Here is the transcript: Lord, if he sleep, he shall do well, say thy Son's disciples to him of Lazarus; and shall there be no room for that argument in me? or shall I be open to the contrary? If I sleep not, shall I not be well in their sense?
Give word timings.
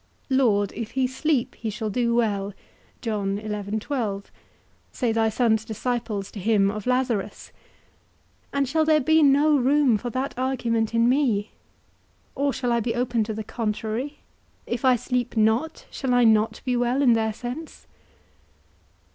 Lord, 0.31 0.73
if 0.73 0.89
he 0.97 1.05
sleep, 1.05 1.53
he 1.53 1.69
shall 1.69 1.91
do 1.91 2.15
well, 2.15 2.53
say 3.03 3.61
thy 5.11 5.29
Son's 5.29 5.63
disciples 5.63 6.31
to 6.31 6.39
him 6.39 6.71
of 6.71 6.87
Lazarus; 6.87 7.51
and 8.51 8.67
shall 8.67 8.83
there 8.83 8.99
be 8.99 9.21
no 9.21 9.55
room 9.57 9.99
for 9.99 10.09
that 10.09 10.33
argument 10.39 10.95
in 10.95 11.07
me? 11.07 11.51
or 12.33 12.51
shall 12.51 12.71
I 12.71 12.79
be 12.79 12.95
open 12.95 13.23
to 13.25 13.33
the 13.35 13.43
contrary? 13.43 14.17
If 14.65 14.83
I 14.83 14.95
sleep 14.95 15.37
not, 15.37 15.85
shall 15.91 16.15
I 16.15 16.23
not 16.23 16.61
be 16.65 16.75
well 16.75 17.03
in 17.03 17.13
their 17.13 17.31
sense? 17.31 17.85